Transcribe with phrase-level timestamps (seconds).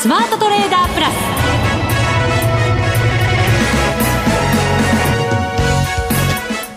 [0.00, 1.14] スマートトレーダープラス。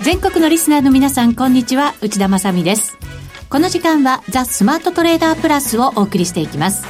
[0.04, 1.94] 全国のリスナーの皆さんこんにちは。
[2.02, 2.98] 内田まさです。
[3.48, 6.84] この時間はザ・スマートトレーダープラスをお送りしていきます。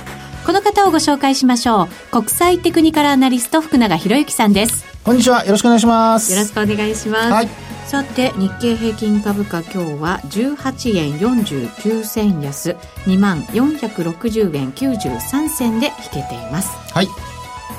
[0.46, 1.88] この方をご紹介しましょう。
[2.12, 4.86] 国際テクニカルアナリスト福永博之さんです。
[5.04, 5.46] こんにちは。
[5.46, 6.34] よろしくお願いします。
[6.34, 7.50] よろしくお願いします、はい。
[7.86, 12.76] さて日経平均株価今日は18円49銭安。
[13.06, 16.72] 2万460円93銭で引けています。
[16.92, 17.08] はい。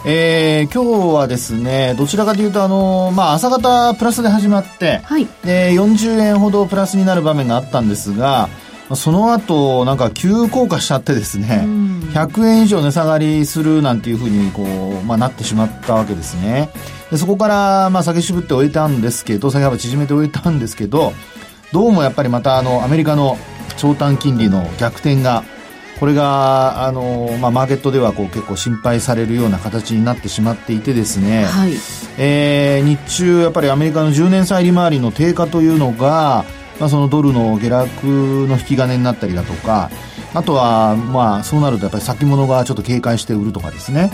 [0.04, 8.48] えー、今日はですね、どちらかというと、あのまあ、朝方プラスで始まって、はい、で、40円ほどプラスになる場面があったんですが、
[8.96, 16.70] その後、なんか急降下しちゃってですね、うん、100円以上値下がりするなんていうふうに、こう、まあ、なってしまったわけですね。
[17.10, 21.12] でそこから、まあ、下げ渋って終えたんですけど、下げ幅縮めて終えたんですけど、
[21.72, 23.38] どうもやっぱりまた、あの、アメリカの
[23.76, 25.44] 長短金利の逆転が、
[26.00, 31.74] これが、あの、まあ、マーケットではこう結構心配されるような形になってしまっていてですね、はい、
[32.18, 36.44] えー、日中、やっぱりアメリカの10年債利回りの低下というのが、
[36.80, 38.06] まあ、そのドルの下落
[38.48, 39.90] の引き金になったりだとか、
[40.34, 44.10] あとは、まあ、そうなるとやっぱり先物がちょっと警戒して売るとかですね。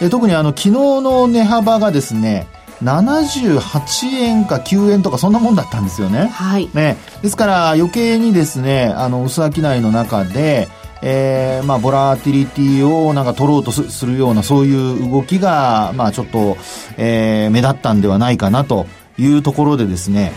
[0.00, 2.48] で特にあの昨日の値幅がですね
[2.82, 6.26] 78円か9円とかそんなもんだったんですよね。
[6.26, 6.68] はい。
[6.74, 6.96] ね。
[7.22, 10.68] ですから余計にですね、あの、薄商いの中で、
[11.00, 16.56] えー、まあ、ボラティリティをなんか取ろうとするようなそういう動きが、まあ、ちょっと、
[16.96, 18.86] えー、目立ったんではないかなと
[19.18, 20.32] いうところでですね、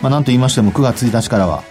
[0.00, 1.62] まあ、なんと言いましても9月1日からは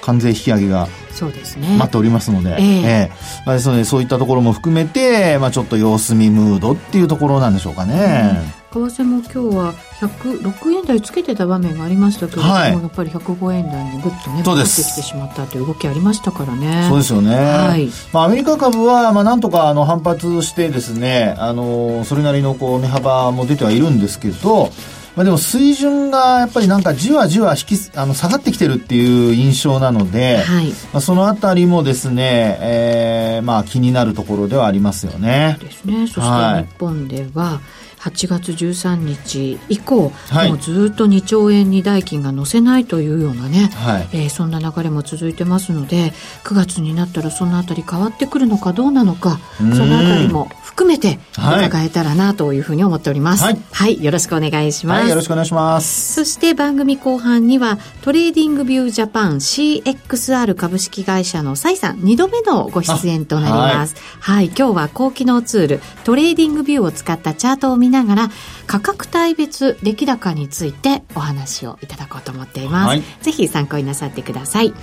[0.00, 1.78] 関税引き上げがそうですね。
[1.78, 8.66] 待っておりますので、えー、えー、まあ、ですので、そういったところも含めて、まあ、ちょっと様子見ムードっていうところなんでしょうかね。
[8.70, 16.86] 為替も今日は106円台つけてた場面がありましたけれども、はい、やっぱり105円台にぐっとね、戻ってきてしまったという動きありましたからね。
[16.90, 17.34] そうですよね。
[17.34, 17.88] はい。
[18.12, 24.70] まあ、アメリカ株は、まあ、なんとか、あの、反発してですね、あの、それなりの、こう、値幅も出てはいるんですけど、
[25.16, 35.56] まあ、でも水準がやっぱりなんかじわじわ引きあの下がってきてるっていう印象なので、はい、まあ、そのあたりもですね、えー、まあ気になるところではありますよね。
[35.58, 36.06] ですね。
[36.06, 46.12] そして日本では、はい8月13日以降、はい、もうずっと2兆円に代金が乗せないというようなね、はい、えー、そんな流れも続いてますので
[46.44, 56.14] 9月になったらそのあたり変わってくるのかどうなのかそのあたりも含めて伺えたらなというふうに思っております、はい、はい、よろしくお願いします、よろしくお願いします。
[56.14, 63.96] そして番組後半にはトレーディングビュージャパン CXR 株式会社の蔡さん2度目のご出演となります。
[64.20, 68.30] はい、今日は高機能ツールトレーディングビューを使ったチャートを見ながら
[68.66, 74.74] 価格帯別出来高についてお話をいただこうと思っています、はい、ぜひ参考になさってください。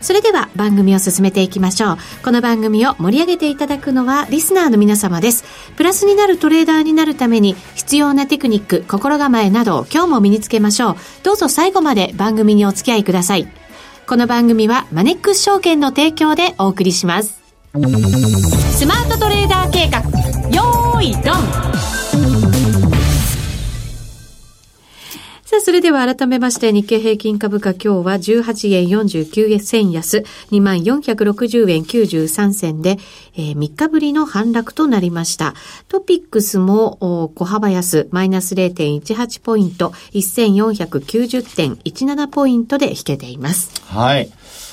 [0.00, 1.98] それでは番組を進めていきましょう。
[2.22, 5.44] この番組を盛り上げていただくのはリスナーの皆様です。
[5.76, 10.96] プラスになるトレーダーになるために必要なテクニック心構えなどを今日も身につけましょう。
[11.22, 13.48] どうぞ最後まで番組にお付き合いください。
[14.06, 17.40] この番組はマネックス証券の提供でお送りします。
[17.72, 20.00] スマートトレーダー計画
[20.50, 21.85] よーいドン
[25.46, 32.98] さあ、それでは改めまして日経平均株価今日は18円49銭安、2460円93銭で、
[33.36, 35.54] えー、3日ぶりの反落となりました。
[35.86, 43.70] トピックスも小幅安、マイナス0.18ポイント、1490.17ポイントで引けています。
[43.84, 44.28] はい。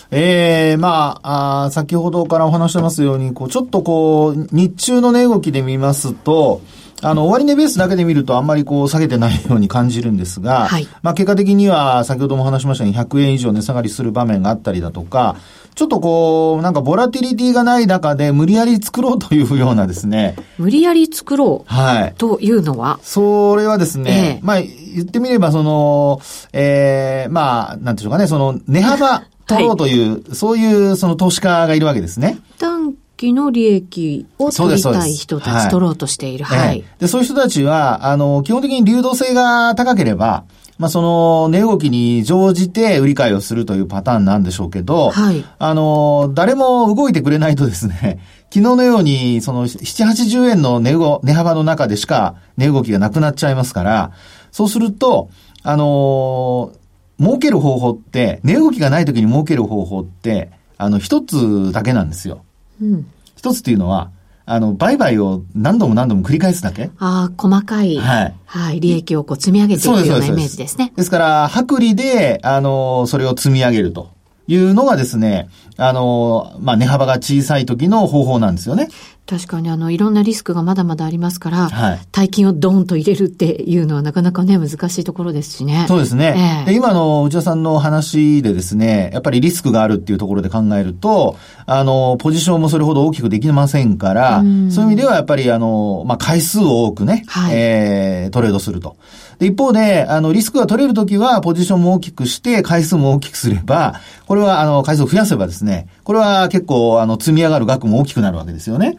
[0.09, 6.61] ええー、まああ、先ほどからお話してますように、こう、ちょっとこう、日中の値動きで見ますと、
[7.03, 15.36] あの、終値ベースだけで見るとあんまりこう下げてないように感じるんですが、はい、まあ結果的には先ほども話しましたように100円以上値下がりする場面があったりだとか、
[15.75, 20.36] ちょっとこう、なんかボラティリティがない中で無理やり作ろうというようなですね。
[20.58, 22.14] 無理やり作ろうはい。
[22.18, 23.00] というのは？
[23.02, 26.22] それはですね、えー、まあ言ってみればその、
[26.53, 32.38] ええー、まあ、なんていうかね、その値幅、取ろうという、はい、そういうその投資家がいるわけですね。
[32.59, 36.43] 短期の利益を取りたい人たち、取ろうとしている。
[36.43, 36.84] はい。
[36.99, 40.43] で、そういう人たちは、あの、基本的に流動性が高ければ、
[40.78, 45.46] まあ、その、値動きに乗じて売り買いをするというパターンなんでしょうけど、はい。
[45.58, 48.20] あの、誰も動いてくれないとですね、
[48.52, 54.11] 昨日のように、その、7、80円の値値幅の中でしか値動きがなくなっちゃいますから、
[54.52, 55.29] そうすると、
[55.66, 56.73] あの
[57.19, 62.43] 儲ける方法って、値動きがない時に儲ける方法って、あの、一つだけなんですよ。
[62.81, 63.08] うん。
[63.43, 64.11] 一つっていうのは、
[64.45, 67.97] あの、売買を何度も何度も繰り返すだけああ、細かい。
[67.97, 68.35] はい。
[68.45, 68.79] はい。
[68.79, 70.93] 利益をこう積み上げていくようなイメージですね。
[70.95, 74.11] ですから、薄利で、あの、それを積み上げると。
[74.47, 75.47] いうのがですね、
[75.78, 78.90] あの、まあ、値幅が小さい時の方法なんですよね。
[79.25, 85.85] 確かにあの、いろんなリスクがまだまだありますから、はい、大金をドーンと入れるっていうのはなかなかね、難しいところですしね。
[85.87, 86.64] そうですね。
[86.66, 98.97] えー、で今の内田さんの話でですね、やっぱりリスクがあるっていうところで考えると、あの、ポジションもそれほど大きくできませんから、うそういう意味ではやっぱりあの、まあ、回数を多くね、はい、えー、トレードすると。
[99.40, 108.97] で、一方で、あの、リスクが取れるときは、ポジションも大きくして、回数も大きくすれば、これは、あの、回数を増やせばですね、これは結構、あの、積み上がる額も大きくなるわけですよね。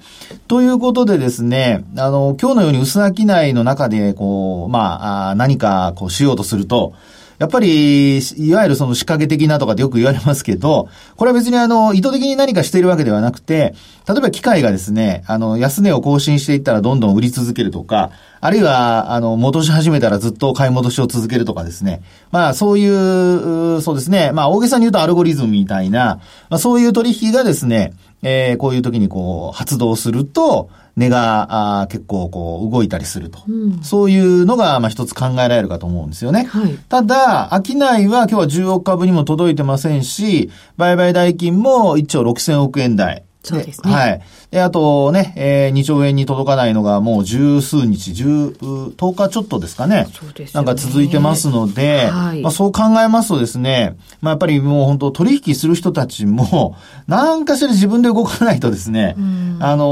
[0.49, 6.95] ということでですね、あの、今日のように薄商いの中で、こう、まあ、何か、こう、しようとすると、
[7.39, 13.75] やっぱり、いわゆるその仕掛け的なとかってよく言われますけど、これは別にあの、意図的に何かしているわけではなくて、
[14.09, 18.11] 例えば機械がですね、あの、安値を更新していったらどんどん売り続けるとか、
[18.41, 22.03] あるいは、あの、戻し始めたらずっと買い戻しを続けるとかですね。
[22.31, 24.31] まあ、そういう、そうですね。
[24.33, 26.21] まあ、大げさに言うとアルゴリズムみたいな、
[26.51, 33.41] まあ、そういう取引がですね、えー、こういう時にこう、発動すると、値があ結構こう動いたりすると。
[33.49, 36.45] うん、そういうのがまあ一つ考えられるかと思うんですよね。
[36.45, 43.25] はい、ただ、商いは今日は10億株にも届いてませんし、売買代金も1兆6000億円台。
[43.45, 43.93] そうですね。
[43.93, 44.23] はい。
[44.51, 50.09] で、あとね、えー、2兆円に届かないのがもう十数日、十、10日ちょっとですかね。
[50.13, 50.53] そうですね。
[50.55, 56.77] なんか続いてますので、はい、まあそう考えますとですね、まあやっぱりもう本当取引する人たちも、
[57.07, 59.15] 何かしら自分で動かないとですね、
[59.61, 59.85] あの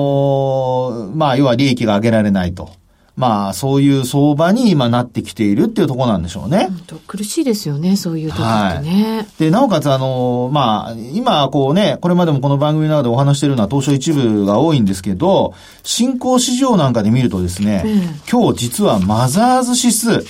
[1.13, 2.71] ー、まあ要は利益が上げられないと。
[3.15, 6.71] まあ、そういう相場に今なってきているっていうところなんでしょうね。
[7.07, 9.17] 苦しいですよね、そういう時ってね。
[9.19, 18.01] はい、で、なおかつ、あの、まあ、今、こうね、これまでもこの番組の中でお話しているのは東証一部が多いんですけど、新興市場なんかで見るとですね、うん、
[18.31, 20.25] 今日実はマザーズ指数、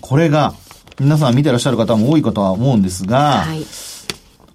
[0.00, 0.54] これが、
[1.00, 3.64] 皆さん見てらっしゃる方も多いかとは思うんですが、はい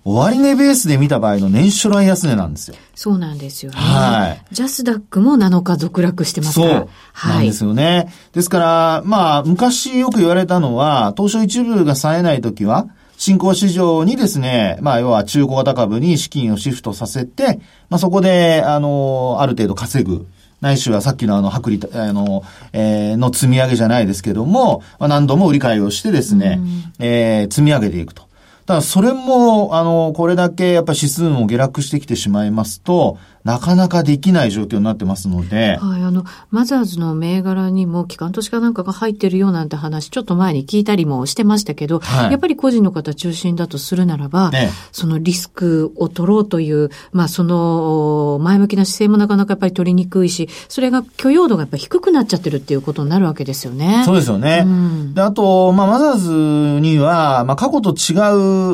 [0.08, 2.78] 終値ベースで見た場合の年初来安値なんですよ。
[2.96, 3.78] そうなんですよね。
[3.78, 4.56] はい。
[4.56, 6.80] ジャスダックも7日続落してますから。
[6.80, 6.88] そ
[7.28, 7.30] う。
[7.30, 7.84] なんですよね。
[7.84, 12.88] はい、ですから、まあ、昔よく言われたのは、東証一部が冴えないときは、
[13.18, 20.26] 新興市場にですね、まあ、要は中古型株に資金をシフトさせて、まあ、そこで、あの、ある程度稼ぐ。
[20.62, 26.60] ないしはさっきのあの、薄利、あの、えー、の積み上げじゃないですけども、まあ、何度も売り買いをしてですね、
[26.98, 28.27] えー、積み上げていくと。
[28.68, 33.18] ただそれも、あの、これだけやっぱ指数も下落してきてしまいますと、
[33.48, 35.78] なかなかできない状況になってますので。
[35.78, 54.04] はい、あの、マザーズの銘柄にも機関投資家なんかが入ってるよなんて話、ちょっと前に聞いたりもしてましたけど、はい、やっぱり個人の方中心だとするならば、ね、そのリスクを取ろうという、まあその前向きな姿勢もなかなかやっぱり取りにくいし、それが許容度がやっぱり低くなっちゃってるっていうことになるわけですよね。
[54.06, 54.64] そうですよね。
[54.66, 58.12] うん、で、あと、まあマザーズには、まあ過去と違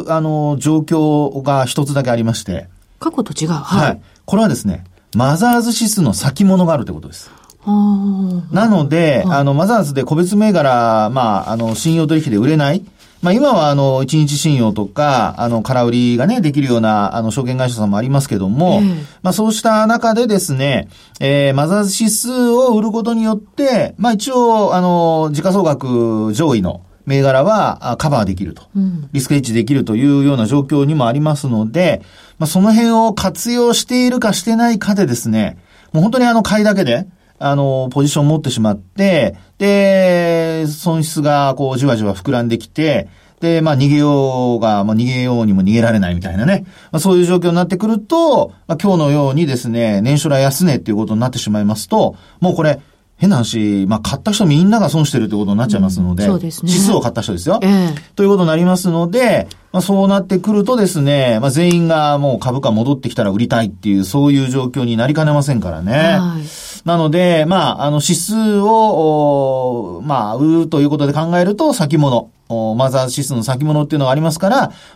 [0.02, 2.68] う、あの、状況が一つだけありまして。
[3.00, 3.50] 過去と違う？
[3.52, 4.84] はい、はいこれはですね、
[5.16, 7.32] マザーズ指数の先物があるということです。
[7.66, 12.84] なので、あの、マザーズで個別銘柄、まあ、あの、信用取引で売れない。
[13.22, 20.90] まあ、今は、あの、一日信用とか、あの、空売りがね、できるような、あの、証券会社さんもありますけども、えー、まあ、そうした中でですね、
[21.22, 28.64] えー、マザーズ指数を売ることによって、まあ、一応、あの、時価総額上位の、銘柄はカバーできると。
[29.12, 32.02] リスクエッジできるというような状況にもありますので、
[32.40, 35.58] まあ、その辺を活用しているかしてないかでですね、
[35.92, 37.08] もう本当にあの買いだけで、
[37.40, 43.10] あの、ポジションを持ってしまって、で、損失がこうじわじわ膨らんできて、
[43.42, 46.64] で、まあ逃げようが、まあ逃げようにも逃げられないみたいなね。
[46.92, 52.80] まあそういう状況になってくると、まあ今日のようにですね、年初来安値っていうことになってしまいますと、もうこれ、
[53.24, 56.72] 変な話、まあ、買った人みんなが損してるってことになっちゃいますので、うん、そうですね。
[56.74, 57.58] 指数を買った人ですよ。
[57.64, 65.94] えー、ということになりますので、まあ、そうなってくるとですね、まあ、全員がもう株価戻ってきたら売りたいっていう、そういう状況になりかねませんからね。
[65.94, 66.44] はい、
[66.86, 72.30] なので、まあ、あの、指数を、まあ、売るということで考えると、先物。
[72.76, 74.50] マザー指数の先物っていうのがありますか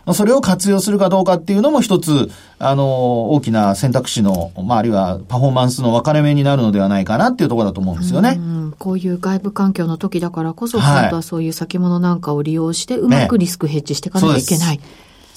[0.06, 8.38] ら、それを活用するかどうかっていうのも一つ、あの、大きな選択肢の、まあ、あるいはパフォーマンスの分かれ目になるのではないかなっていうところだと思うんですよね。
[8.38, 8.42] う
[8.78, 14.78] こういう外部環境の時だからこそ、はい、本当はそういう先物なんかを利用して、うまくリスクヘッジしていかなきゃいけない。
[14.78, 14.82] ね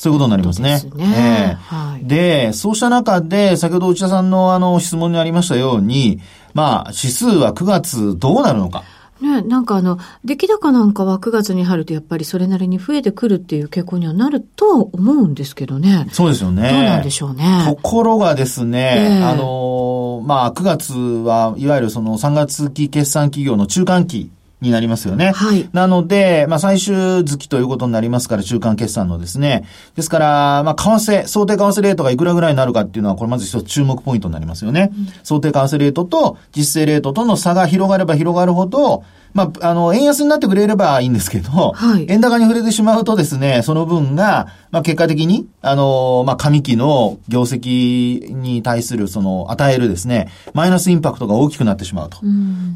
[0.02, 0.72] そういうことになりますね。
[0.72, 1.06] ですね。
[1.06, 6.20] えー、はい、で、そうした中で、先ほど内田さんのあの質問にありましたように、
[6.56, 8.84] まあ、指数は9月どうなるのか。
[9.22, 16.08] ね、なんかあの、出来高なんかは9月に入るとやっぱりそれなりに増えてくるっていう傾向にはなると思うんですけどね。
[16.12, 16.64] そうですよね。
[16.64, 17.66] どうなんでしょうね。
[17.68, 24.32] ところがですね、えー、あの、まあ、9月はいわゆるその3月期決算企業の中間期
[24.62, 25.32] になりますよね。
[25.32, 25.68] はい。
[25.74, 29.66] なので、まあ、最終月ということになりますから、中間決算のですね。
[29.96, 34.92] ですから、まあ、為替、想定為替レートがいくらぐらいになるかっていうのは、これまず一つ注目ポイントになりますよね。
[34.94, 39.04] うん、想定為替レートと実勢レートとの差が広がれば広がるほど、
[39.34, 52.18] まあ、あの、円安になってくれればいいんですけど、はい、円高に触れてしまうとですね、その分が、まあ、結果的に、あの、まあ、上期の業績に対する、その、与えるですね、マイナスインパクトが大きくなってしまうと。
[52.22, 52.26] う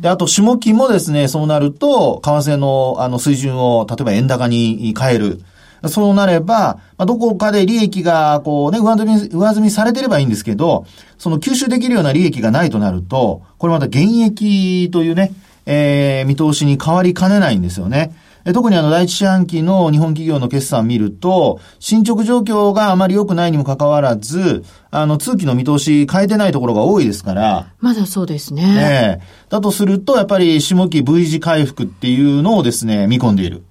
[0.01, 5.41] で、あと、下期もですね、そうなると、為替の、あの、水準を、例えば円高に変える。
[5.87, 10.85] そうなれば、まあ、どこかで利益が、こうね、上積み、上積みされてればいいんですけど、
[11.17, 15.31] その吸収できるような利益がないとなると、これまた減益というね、
[15.65, 18.15] えー、見通しに変わりかねないんですよね。
[18.53, 27.73] 特にあの第一四半期の日本企業の決算を見ると、進捗状況があまり良くないにもかかわらず、あの、通期の見通し変えてないところが多いですから。
[27.79, 29.19] まだそうですね。
[29.19, 33.63] ええだとすると、やっぱり下期 V 字回復っていうのをですね、見込んでいる。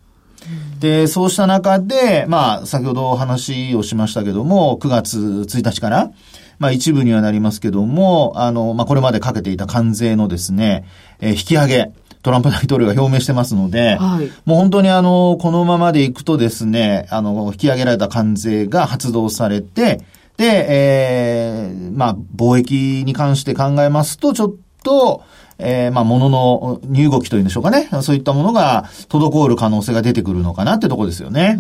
[0.81, 6.11] で、そうした中で、まあ、先ほど話をしましたけども、9月1日から、
[6.59, 10.85] まあ一部にはなりますけども、あの、まあこれまでかけていた関税のですね、
[11.21, 11.93] えー、引き上げ、
[12.23, 20.01] トランプ大統領が表明してますので、はい、もう本当にあの、このままでいくとですね、あの、引き上げられた関税が発動されて、
[20.39, 25.23] で、えー、まあ、貿易に関して考えますと、ちょっと、
[25.59, 27.89] えー、まあ、物の入動きというんでしょうかね。
[28.03, 31.57] そういったものが滞る可能性が出てくるのかなってとこですよね。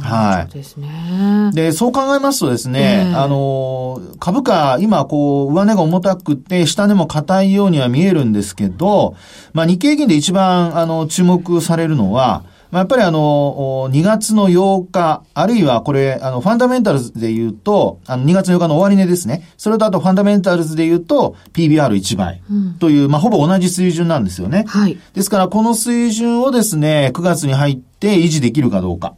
[0.00, 0.42] はい。
[0.42, 1.50] そうですね。
[1.52, 9.14] で、そう考えますとですね、えー、あの、株価、今、こう、上値が重たくて、下値も硬いようには見えるんですけど、
[9.52, 19.48] まあ、日経銀で一番、あの、注目されるのは、まあ、やっぱりあの、2月の8日、あるいはこれ、あの、ファンダメンタルズで言うと、あの、2月8日の終値ですね。
[19.56, 22.42] それとあとファンダメンタルズで言うと、PBR1 倍
[22.78, 24.64] という、うん、まあ、ほぼ同じ水準なんですよね。
[24.68, 24.98] はい。
[25.14, 29.14] ですから、この水準をですね、9月に入って維持できるかどうか。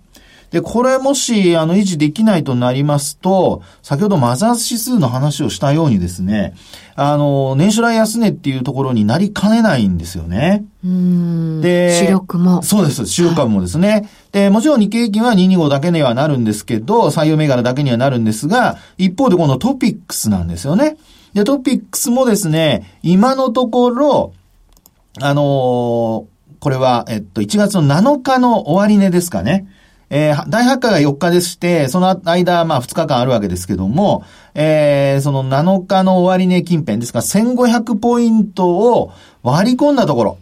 [0.51, 6.55] で、これもし、あの、維持できないとなりますと、先ほどマザーズ指数の話をしたようにですね、
[6.97, 10.65] あの、年初来安値っていうところになりかねないんですよね。
[10.85, 11.61] うん。
[11.61, 12.63] で、主力も。
[12.63, 13.07] そうです。
[13.07, 13.89] 主力株もですね。
[13.89, 20.97] はい、で、もちろん日経平均は225だけにはなるんですけど、採用銘柄だけにはなるんですが、一方でこのトピックスなんですよね。
[21.33, 24.33] で、トピックスもですね、今のところ、
[25.21, 26.25] あのー、
[26.61, 29.67] これは、えっと、1月の7日の終値ですかね。
[30.11, 34.25] えー、大発会が4日でして、その間、まあ2日間あるわけですけども、
[34.55, 39.13] えー、その7日の終値近辺ですから、1500ポイントを
[39.43, 40.39] 割り込んだところ。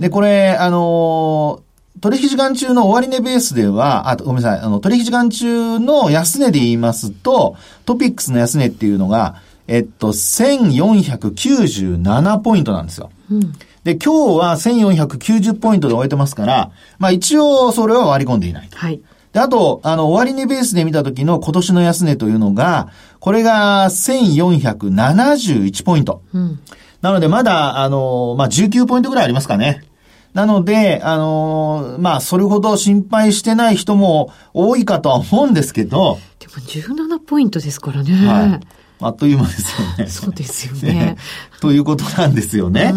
[0.00, 13.10] で、これ、あのー、取引時間中の終値ベースでは、あ、ごめんなさい、あの、取引時間中の安値で言いますと、トピックスの安値っていうのが、えっと、1497ポイントなんですよ。
[13.30, 13.52] うん
[13.88, 18.76] で、今日は1490ポイントで終えてますから、まあ一応それは割り込んでいないと。
[18.76, 19.00] はい。
[19.32, 26.20] で、あと、あの、終値ベースで見た時の今年の安値というのが、これが1471ポイント。
[26.34, 26.60] うん。
[27.00, 29.82] なので、まだ、あの、まあ、19ポイントぐらいありますかね。
[30.34, 36.18] なので、あのまあ、それほど心配してない人も多いかとは思うんですけど。
[36.38, 38.12] でも17ポイントですからね。
[38.26, 38.60] はい。
[39.00, 40.06] あっという間ですよね。
[40.06, 41.16] そうですよね。
[41.60, 42.92] ということなんですよね。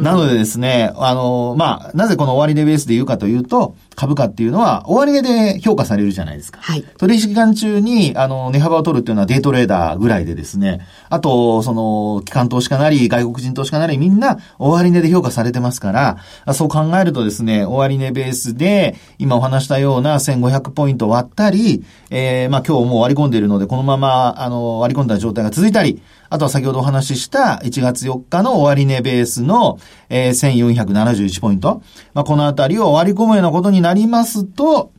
[0.00, 6.60] なのでですね、あの、まあ、なぜこの終値ベースで言うかというと、株価っていうのは終値で評価されるじゃないですか。
[6.60, 6.82] はい。
[6.98, 29.78] 取引期間中に、あの、値幅を取るっていうのはデイトレーダーぐらいでですね、あと、その、機関投資家なり、外国人投資家なり、みんな終値で評価されてますから、そう考えるとですね、終値ベースで、今お話したような1500ポイント割ったり、えー、まあ今日もう割り込んでいるので、このまま、あの、割り込んだ状態が続いたり、あとは先ほどお話しした1月4日の終値ベースの、
[30.08, 31.82] えー、1471ポイント。
[32.14, 34.92] まあ、このあたりを割り込むようなことになりますと、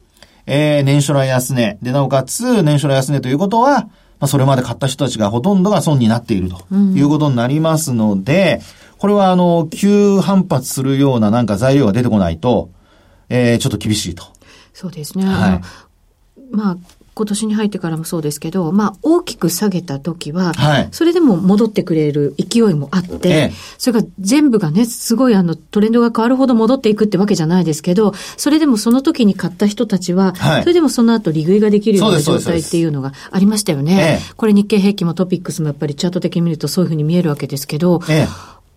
[0.46, 1.77] えー、年初来安値。
[1.81, 8.62] で、なおかつ、年初来安値ということは、まあ、それまで買った人たちがほとんどが損になっているということになりますので、
[8.93, 12.72] うん、これはあの、急反発するようななんか材料が出てこないと、
[13.29, 14.24] えー、ちょっと厳しいと。
[14.74, 15.25] そうですね。
[15.25, 15.62] はい。
[16.51, 16.77] まあ、
[17.17, 34.19] 今年に入ってからもそうですけど、まあ、大きく下げた時は、はい、それでも戻ってくれる勢いもあって、ええ、それが全部がね、すごいあの、トレンドが変わるほど戻っていくってわけじゃないですけど、それでもその時に買った人たちは、はい、それでもその後利食いができるような状態っていうのがありましたよね。
[34.36, 38.01] これ日経平均もトピックスもやっぱりチャート的に見るとそういうふうに見えるわけですけど、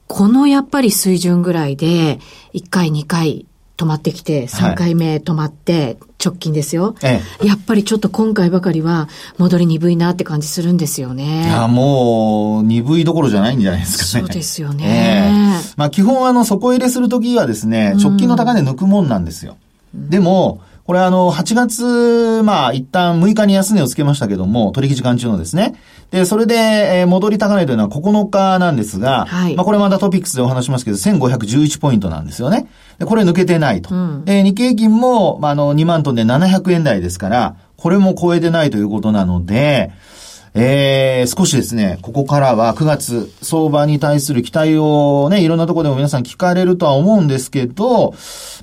[0.06, 2.20] このやっぱり水準ぐらいで、
[2.54, 7.46] 1回2回止まってきて、3回目止まって、直近ですよ、ええ。
[7.46, 9.08] やっぱりちょっと今回ばかりは
[9.38, 11.46] 戻り鈍いなって感じするんですよね。
[11.46, 14.26] いや、もう、鈍いどころじゃないんじゃないですかね。
[14.26, 15.60] そうですよね。
[15.76, 19.56] まあ基本あの底入れするときはですね、直近の高値抜くもんなんですよ。
[19.94, 20.60] でも、
[20.90, 25.76] これあの、8月、まあ、一旦6日に安値をつけましたけども、取引時間中のですね。
[26.10, 32.66] で、それで、えー、戻り高値というのは9日なんですが、はい、まあ、これまたトピックスでお話しますけど、1511ポイントなんですよね。
[32.98, 33.94] で、これ抜けてないと。
[33.94, 39.92] うん、で、日経平均も、まあ、あの、2万トンで700円台ですから、これも超えてないということなので、
[40.54, 48.14] えー、少しですね、ここからは9月、相場に対する期待をね、いろんなところでも皆さん聞かれるとは思うんですけど、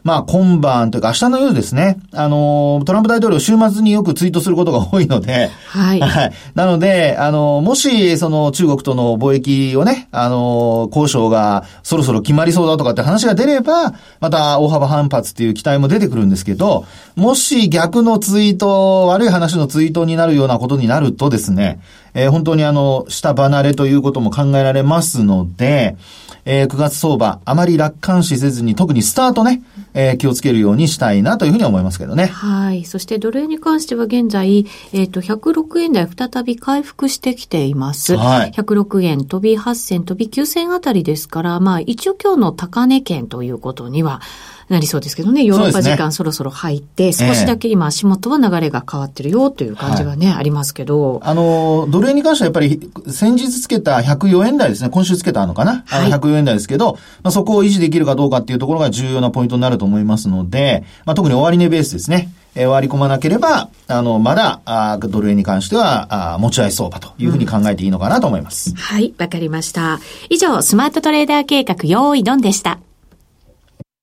[0.03, 6.00] まあ今晩というか明日の夜ですね、あの、トランプ大統領週末によくツイートすることが多いので、はい。
[6.01, 6.34] はい。
[6.56, 21.76] なので、あの、もし、その中国との貿易をね、あの、交渉がそろそろ決まりそうだとかって話が出れば、また大幅反発っていう期待も出てくるんですけど、もし逆のツイート、悪い話のツイートになるようなことになるとですね、
[22.13, 25.98] えー、本当にあの、下離れということも考えられますので、
[26.50, 29.62] えー、9月相場、あまり楽観視せずに、特にスタートね、
[29.93, 32.27] えー、気をつけるようにしたいなというふうに思いますけどね。
[32.27, 32.86] はい。
[32.86, 38.15] そしてドル円に関しては現在、えっ、ー、と、106円台再び回復してきています。
[38.15, 38.51] はい。
[38.51, 44.22] 106円飛び8銭飛び9銭あたりですから、まあ、一応今日の高値圏ということには、
[44.69, 51.21] なりそうですけどね、ヨーロッパ時間そろそろ入って、少しだけ今足元は流れが変わってるよという感じはね、はい、ありますけど。
[51.24, 62.29] あの、ドル円に関してはやっぱり先日つけた104円台ですね、今週つけたのかな、はい、あの104円台ですけど、まあ、そこを維持できるかどうかっていうところが重要なポイントになると思いますので、まあ、特に終値ベースですね。
[62.55, 68.71] えー、割り込まなければ、あの、まだ、あドル円に関しては、あ持ち合い相場というふうに考えていいのかなと思います。
[68.71, 70.00] うん、はい、わかりました。
[70.29, 72.79] 以上、スマートトレーダー計画、用意ドンでした。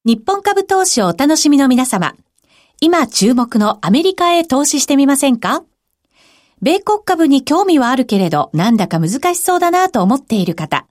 [0.07, 2.15] 日本株投資をお楽しみの皆様。
[2.79, 5.65] 今注目のアメリカへ投資してみませんか？
[6.61, 10.87] 米国株に興味はあるけれど、なんだか難しそうだなと思っている方。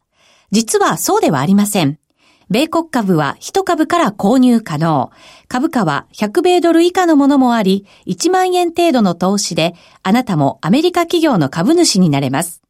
[0.49, 1.99] 実はそうではありません。
[2.49, 5.11] 米国株は1株から購入可能。
[5.47, 12.63] 株価は100米ドル以下のものもあり、1万円程度の投資で、あなたもアメリカ企業の株主になれます。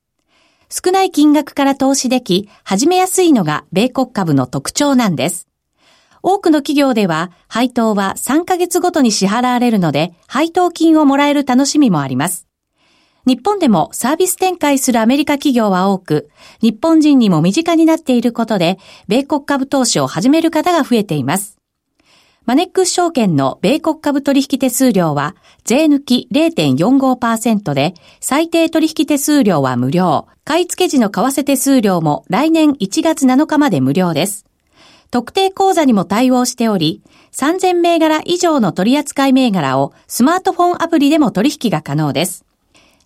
[0.68, 5.48] 少ない金額から投資でき、始めやすいのが米国株の特徴なんです。
[6.24, 12.48] 多くの企業では配当は3ヶ月ごとに支払われるので、配当金をもらえる楽しみもあります。
[13.26, 16.30] 日本でもサービス展開するアメリカ企業は多く、
[16.62, 21.58] 日本人にも身近になっていることで、米国株投資を始める方が増えています。
[22.46, 30.28] マネックス証券の米国株取引手数料は税抜き0.45%で最低取引手数料は無料。
[30.46, 34.46] 買い付け時の為替手数料も来年1月7日まで無料です。
[35.14, 42.46] 特定口座にも対応しており、3000銘柄以上の取扱銘柄をスマートフォンアプリでも取引が可能です。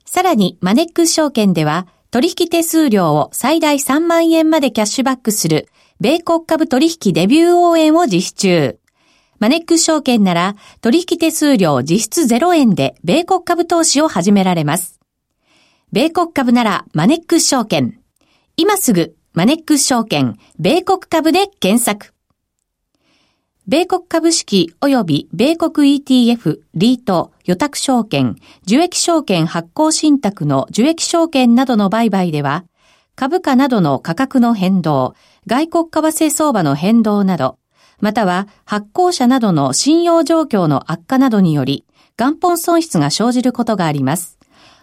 [0.05, 5.67] さらに、マネックス証券では、取引手数料を最大3万円までキャッシュバックする、
[5.99, 8.79] 米国株取引デビュー応援を実施中。
[9.39, 15.01] マネックス証券なら、取引手数料実質0円で、米国株投資を始められます。
[15.91, 17.99] 米国株なら、マネックス証券。
[18.55, 22.11] 今すぐマネックス証券、米国株で検索。
[23.67, 32.65] 米国株式及び米国 ETF、リート、予託証券、受益証券発行信託の受益証券などの売買では、
[33.15, 35.13] 株価などの価格の変動、
[35.45, 37.59] 外国為替相場の変動など、
[38.01, 41.85] または発行者などの信用状況の悪化などにより、
[42.17, 44.36] 元本損失が生じることがあります。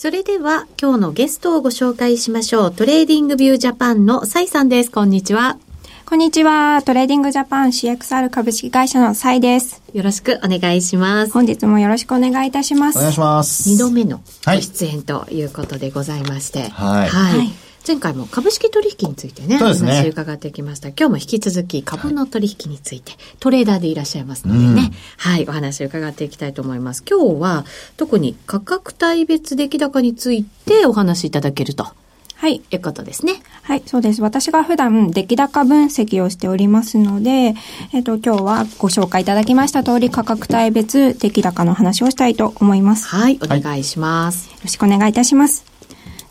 [0.00, 2.72] それでは今日のゲストをご紹介しましょう。
[2.72, 4.92] トレーディングビュージャパンのサイさんです。
[4.92, 5.58] こんにちは。
[6.06, 6.80] こんにちは。
[6.86, 9.82] トレーディングジャパン CXR 株式会社のサイです。
[9.92, 11.32] よろしくお願いします。
[11.32, 12.98] 本日もよろしくお願いいたします。
[12.98, 13.68] お願いします。
[13.68, 16.68] 二度目のご出演ということでございまして。
[16.68, 17.08] はい。
[17.08, 20.88] はい、はい前回も株式取引についてね、ねお話伺ってきました。
[20.88, 27.02] 今日も引き続き株の取引について、はい、トレーダーでいらっしゃいますのでね、うん、はい、お話を伺っていきたいと思います。
[27.08, 27.64] 今日は
[27.96, 31.86] 特に価格帯別出来高についてお話しいただけると。
[32.34, 32.60] はい。
[32.70, 33.42] いうことですね。
[33.62, 34.20] はい、そうです。
[34.20, 37.54] 私が普段出来高分析をしておりますので、
[37.94, 43.08] えっ、と、今日はご紹介いただきました通り価格帯別出来高の話をしたいと思います。
[43.08, 44.50] はい、お願いします。
[44.50, 45.64] よろしくお願いいたします。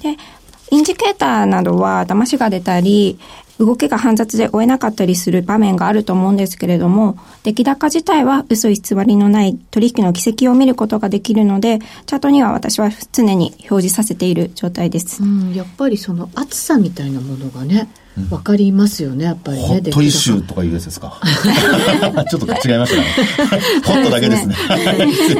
[0.01, 0.15] で、
[0.69, 3.19] インジケーターなどは騙しが出たり、
[3.59, 15.23] 動きが煩雑で追えなかったりする場面があると思うんですけれども、出来高自体は嘘偽りのない取引の軌跡を見ることができるので、チャートには私は常に表示させている状態です。
[15.23, 17.87] うん、やっぱりその厚さみたいなものがね、
[18.29, 19.63] わかりますよね、やっぱりね。
[19.65, 21.21] ホットイシューとかいうやつですか？
[22.29, 23.05] ちょっと違いましたね。
[23.85, 24.55] ホットだけですね。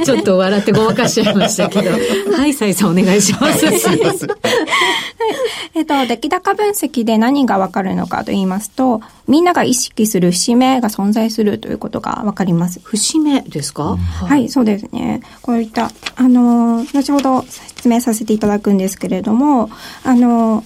[0.05, 1.89] ちょっと笑ってごまかしちゃいましたけど。
[2.37, 3.59] はい、サイさんお願いします。
[3.59, 4.29] すいません。
[5.75, 12.79] えっと、出来高分析で何がわかるのかと言いますと、みんなが意識する節目が存在するということがわかります。
[12.83, 15.21] 節目ですか、うん、はい、そうですね。
[15.41, 19.69] こういった、あの、後ほど説明させていただくんですけれども、
[20.03, 20.63] あの、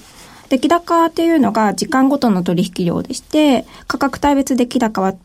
[0.49, 5.15] 出来高っていうのが時間ごとの取引量でして、価格帯別出来高は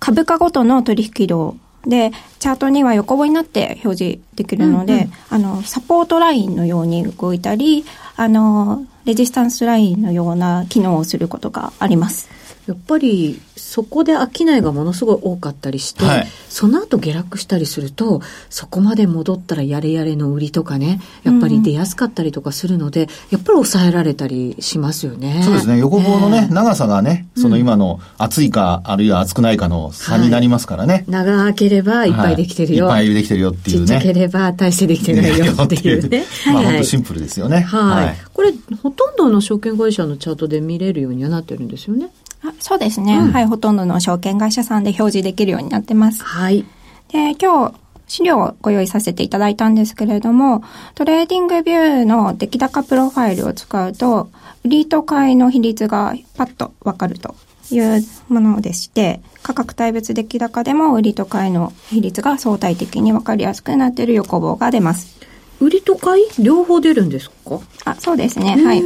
[0.00, 7.84] 株価ごとの取引量で、チャートには横棒になって表示できるので、うんうん、あの、サポートラインのように動いたり、
[8.16, 12.28] あの、レジスタンスラインのような機能をすることがあります。
[12.66, 25.42] やっぱりそこで商いがものすごい多かったりして、はい、その後下落したりするとそこまで戻ったらやれやれの売りとかねやっぱり出やすかったりとかするので、うん、やっぱり抑えられたりしますよね。
[25.44, 25.78] そうですね。
[25.78, 32.12] 横棒のね、えー、長さがねその今の厚いか、あるいは厚くないかの差になりますからね、はい、長ければい。
[32.12, 33.86] っぱいできてるよ、はい、いっぱいできてるよっていうね。
[33.86, 36.24] ちっちゃければ大してできてないよっていうね。
[36.52, 37.60] まあ本当シンプルですよね。
[37.60, 42.06] はい、これほとんどの証券会社のチャートで見れるようにはなってるんですよね。
[42.06, 42.21] あ
[42.58, 46.22] そうですね、うん、はい、ほとんどの証券会社さんで表示できるようになってます。
[46.22, 46.64] はい。
[47.08, 47.74] で、今日、
[48.08, 50.62] 資料をご用意させていただいたんですけれども、
[50.94, 54.28] トレーディングビューの出来高プロファイルを使うと、
[54.64, 57.34] 売りと買いの比率がパッとわかると
[57.70, 65.18] いうものでして、価格帯別出来高でも売りと買いの比率が相対的にわかりやすくなっている横棒が出ます。
[65.60, 67.60] 売りと買い両方出るんですか？
[67.84, 68.62] あ、そうですね。
[68.62, 68.82] はい。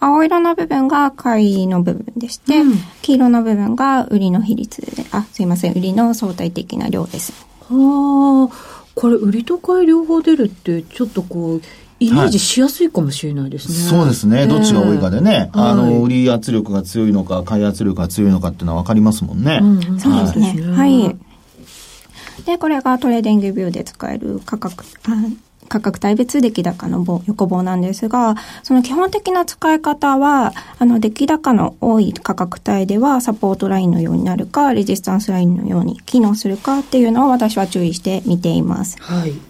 [0.00, 7.32] 青色の部分が買いの部分でして、うん、黄色の部分が売りの比率で、あ、すいません、売りの相対的な量です。
[7.68, 11.62] はあ、これ売りと買い両方出るって、ちょっとこう、
[12.00, 13.98] イメージしやすいかもしれないですね。
[13.98, 14.46] はい、そうですね。
[14.46, 19.58] どっちが多いかでね、あの、売り圧力が強いのか、買い圧力が強いのかっていうのは分かりますもんね。
[19.60, 20.62] うん、そうですね。
[20.76, 21.16] はい。
[22.46, 24.84] で、これがトレーディングビューで使える価格、
[25.68, 38.96] 価格帯別出来高の棒、横棒なんですが、その基本的な使い方は、あの、出来高の多い価格帯ではサポートラインのようになるか、レジスタンスラインのように機能するかっていうのを私は注意して見ています。
[39.00, 39.47] はい。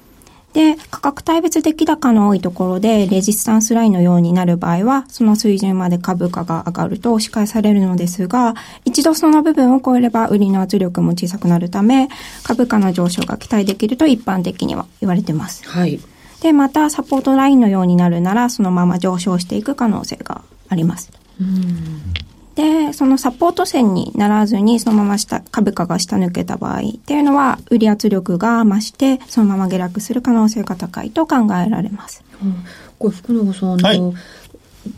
[0.52, 12.08] で、価格帯別出来高の多いところで、レジスタンスラインのようになる場合は、その水準まで株価が上がると押し返されるのですが、一度その部分を超えれば、売りの圧力も小さくなるため、
[12.42, 15.68] 株価の上昇が期待できると一般的には言われてます。
[15.68, 16.00] はい。
[16.40, 21.11] で、またサポートラインのようになるなら、そのまま上昇していく可能性があります。
[22.58, 32.24] で、そのサポート線にならずに、そのまま下、株価が下抜けた場合っていうのは、売り圧力が増して、そのまま下落する可能性が高いと考えられます。
[32.42, 32.64] うん、
[32.98, 34.02] これ、福永さん、はい、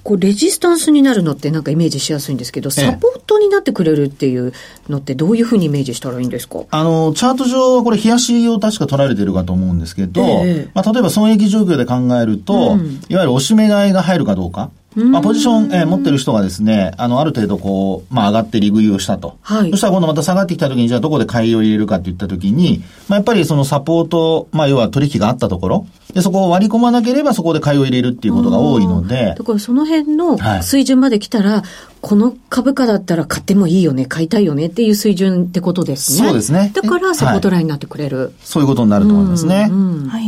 [0.03, 4.55] こうレジスタンスになるのってなんかイメージしやすいんですけど、サポートになってくれるっていう
[4.89, 6.61] のってどういうふうにイメージしたらいいんですか？
[6.71, 14.71] あの、チャート上はこれ、冷やしを確か取られてるかと思うんですけど、えー、まあ、例えば損益状況で考えると、うん、いわゆる押し目買いが入るかどうか。
[14.97, 19.39] まあ、ポジション、えー、持ってる人がですね、あの、ある程度こう、まあ、上がって利食いをしたと。
[19.43, 19.71] はい。
[19.71, 29.35] そしたら今度また下がってきた時に、じゃあどこで買いを入れるかって言った時に、まあ、やっぱりそのサポート、まあ、要は取引があったところ、で、そこを割り込まなければそこで買いを入れるっていうことが多いので。
[29.39, 31.63] だからその辺の水準まで来たら、はい、
[32.01, 36.29] この株価だったら買ってもいいよね、買いたいよねっていう水準ってことですね。
[36.29, 36.73] そうですね。
[36.75, 38.19] だからサポートラインになってくれる。
[38.19, 39.69] はい、そういうことになると思いますね。
[39.71, 40.25] うんうん、はい。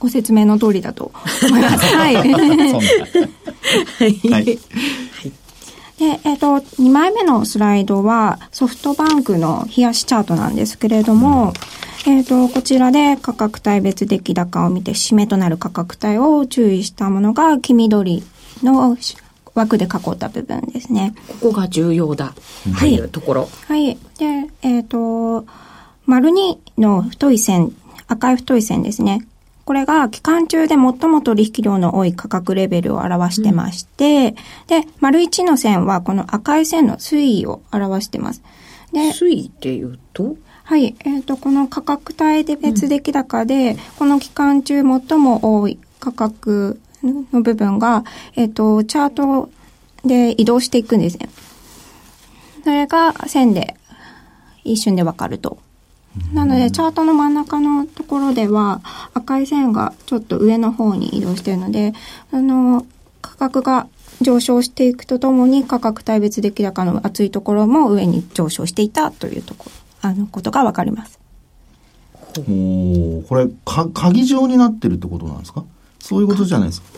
[0.00, 1.12] ご説明の通りだと
[1.46, 1.86] 思います。
[1.94, 2.16] はい。
[2.16, 2.32] はい。
[4.26, 4.58] はい。
[5.98, 11.52] で、えっ、ー、と、2枚目のスライドはソフトバンクの冷やしチャートなんですけれども、
[12.06, 18.24] うん、えっ、ー、と、こちらで価格帯別出来高を見て、締めとなる価格帯を注意したものが、黄緑
[18.62, 18.96] の
[19.54, 21.12] 枠で囲った部分ですね。
[21.42, 22.32] ここが重要だ
[22.78, 23.48] というところ。
[23.68, 23.86] はい。
[23.88, 25.44] はい、で、えっ、ー、と、
[26.06, 27.72] 丸2の太い線、
[28.08, 29.26] 赤い太い線ですね。
[29.70, 34.34] これが期間中で最も取引量の多い価格レベルを表してまして、
[34.66, 38.42] うん、で、丸1の線はこの赤い線の推移を表してます。
[38.92, 40.36] で、推移っていうと？
[40.64, 40.96] はい。
[41.04, 48.02] えっ、ー、と、この価格帯で別出来高で、うん、この期間中最も多い価格の部分が、
[48.34, 49.50] えっ、ー、と、チャート
[50.04, 51.28] で移動していくんですね。
[52.64, 53.76] それが線で
[54.64, 55.58] 一瞬でわかると
[56.32, 58.80] なので、チャートの真ん中のところでは、
[59.14, 61.92] 赤い線がちょっと上の方に移動しているので、
[62.32, 62.84] あの、
[63.22, 63.86] 価格が
[64.20, 69.66] 上昇していくとともに価格帯別出来高の厚いところも上に上昇していたというとこ
[70.02, 71.18] ろ、あのことがわかります。
[72.38, 75.64] おこれか、鍵状になってるってことなんですか？
[76.00, 76.88] そういうことじゃないですか。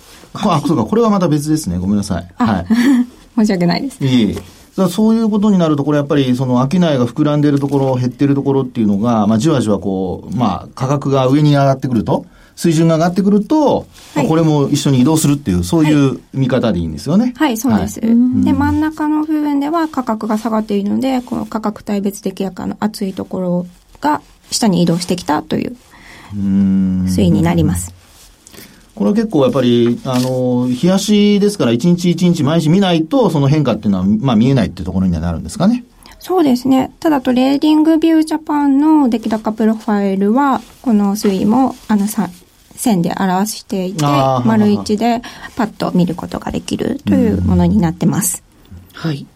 [0.54, 1.78] あ、そうか、これはまた別ですね。
[1.78, 2.28] ごめんなさい。
[2.36, 2.66] はい。
[3.36, 4.04] 申し訳ないです。
[4.04, 4.34] いえ。
[4.34, 4.40] だ
[4.88, 12.24] そういうことになると、これやっぱりその商いが膨らんでるところ、減ってるところっていうのが、まあじわじわこう、まあ価格が上に上がってくると、
[12.56, 17.34] 水準が上がってくると、はい、これも一緒に移動するっていう、そういう見方でいいんですよね。
[17.36, 18.08] はい、はい、そうです、はい、
[18.44, 23.66] で、真ん中の部分では価格が下がっているので、この価格帯別出来高の厚いところ
[24.00, 25.76] が下に移動してきたという
[26.34, 27.94] 推移になります。
[28.94, 35.84] これは結構やっぱり、あの、日足ですから、一日一日毎日見ないと、その変化っていうのは、まあ見えないっていうところにはなるんですかね。
[36.18, 36.92] そうですね。
[37.00, 42.28] ただトレーディングビュージャパンの出来高プロファイルは、この推移も、あの、さ
[42.76, 45.22] 線で表していて、丸一で
[45.56, 48.42] パッと見ることができるというものになってます。
[48.92, 49.26] はい。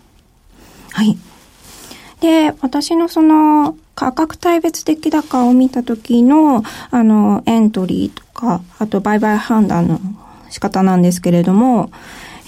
[0.93, 1.17] はい。
[2.21, 9.99] で、私のその価格帯別出来高を見た時の、あの、エントリーとか、あと売買判断の
[10.51, 11.91] 仕方なんですけれども、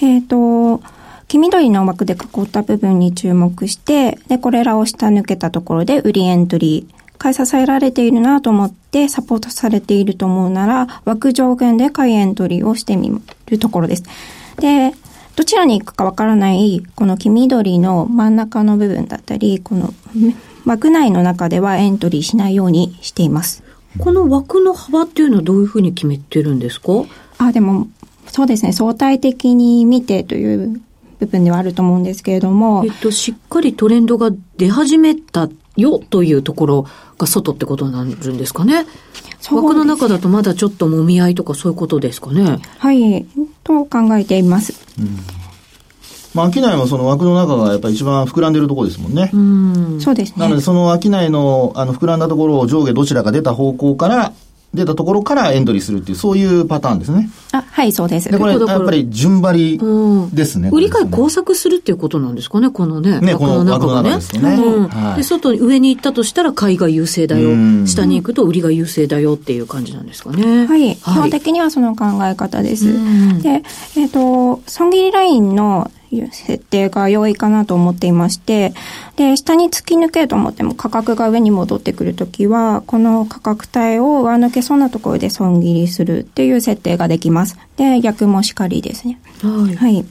[0.00, 0.82] えっ、ー、と、
[1.26, 13.10] 黄緑の枠で囲った部分に注目して、で、これらを下抜けたところで売りエントリー、買い支えられているなと思ってサポートされていると思うなら、枠上限で買いエントリーをしてみ
[13.46, 14.04] るところです。
[14.60, 14.94] で、
[15.36, 19.92] どちらに行くかわからない、この黄緑の真ん中の部分だったり、この
[20.64, 23.67] 枠内の中ではエントリーしないようにしています。
[23.98, 27.04] この枠の幅っていうのはどういうふうに決めてるんですか？
[27.38, 27.88] あ、でも、
[28.28, 30.80] そうですね、相対的に見てという
[31.18, 32.84] 部分ではあると思うんですけれども。
[32.84, 36.86] えっと、しっかりトレンドが出始めたよというところ
[37.18, 38.86] が外ってことになるんですかね？
[39.50, 42.58] 枠の中だとまだちょっともみ合いとかそういうことですかね？
[42.78, 43.26] はい、
[43.64, 44.74] と考えています。
[44.98, 45.18] うん
[46.38, 49.30] まあ、商いもその枠の中がやっぱり一番膨らんでるところですもんね。
[49.32, 50.36] うんそうですね。
[50.38, 54.32] なので、その商いの、あの、膨らんだところを上下どちらか出た方向から、
[54.74, 57.30] 出たところからエントリーするっていう、そういうパターンですね。
[57.52, 58.30] あ、はい、そうです。
[58.30, 60.68] で、これ、やっぱり順張りですね。
[60.70, 63.18] 売り買い工作するっていうことなんですかね、このね。
[63.20, 64.16] ね、この中がね。
[64.16, 64.58] ですね。
[65.16, 67.50] で、外に上に行ったとしたら買いが優勢だよ。
[67.86, 70.66] 下に行くと売りが優勢だよっていう感じなんですかね。
[70.66, 70.96] はい。
[70.96, 72.92] 基本的にはその考え方です。
[73.42, 73.62] で、
[73.96, 75.90] えっ、と、損切りラインの
[76.30, 78.72] 設定が良いかなと思っていまして、
[79.16, 87.56] で、下に突き抜けると思っても価格が上に戻ってくるときは、この価格帯を上抜けそうなところで損切りするっていう設定ができます。
[87.76, 89.20] で、逆もしかりですね。
[89.42, 89.76] はい。
[89.76, 90.04] はい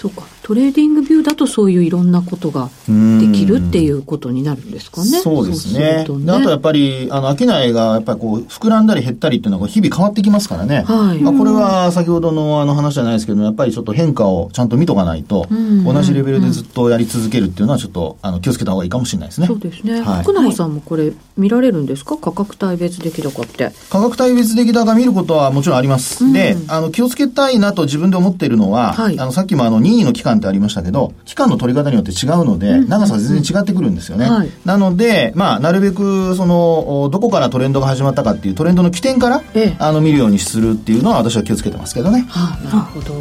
[0.00, 0.22] そうか。
[0.50, 5.20] トレーディングビューだとそういういろんなことができるっていうことになるんですかね。
[5.20, 6.02] そうですね。
[6.04, 10.82] すねあとやっぱり、あの、商いがやっぱりこう、膨らんだり減ったりっていうのが日々変わってきますからね。
[10.88, 11.18] はい。
[11.20, 15.46] まあ、これは先ほどのあの話じゃないですけど、やっぱりちょっと変化をちゃんと見とかないと、
[15.84, 19.46] 同じレベルでずっとやり続けるっていうのはちょっと、あの、気をつけた方がいいかもしれないですね。
[19.46, 20.00] そうですね。
[20.00, 22.16] はい、福永さんもこれ見られるんですか？
[22.16, 23.70] 価格帯別出来高って。
[23.88, 26.32] 価格帯別出来高見ることはもちろんあります。
[26.32, 34.28] で、あの、気をつけたいなと自分で思っているのは、はい、あの、さっきもあの、任意の期間ってありましたけど、期間の取り方によって違うので、長さ全然違ってくるんですよね。
[34.28, 42.26] はい、なので、まあ、なるべく、その、どこからトレンドが始まったかっていうトレンドの起点から、ええ、あの、見るようにするっていうのは私は気をつけてますけどね。
[42.28, 43.14] はあ、なるほど。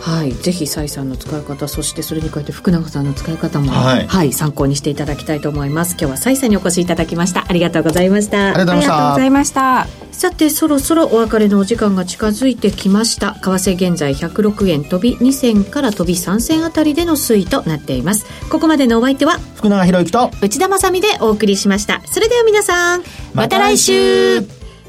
[0.00, 0.32] はい。
[0.32, 5.92] ぜひ、蔡さんの使い方、そしてそれに加えて福永さんの使い方も、はい、はい、参考にしていただきたいと思います。
[5.92, 7.44] 今日は蔡さんにお越しいただきました。
[7.48, 8.48] ありがとうございました。
[8.48, 10.03] ありがとうございました。
[10.14, 13.34] さて、そろそろお別れのお時間が近づいてきました。
[13.34, 18.24] 為替現在106円飛び2銭から飛び3銭あたりでの推移となっています。
[18.48, 24.42] ここまでのお相手は福永博之と内田まさでお送りしましたそれでは皆さんまた来週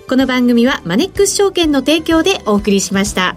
[0.07, 3.35] この番組はマネックス証券の提供でお送りしました